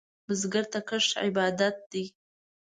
[0.25, 2.05] بزګر ته کښت عبادت دی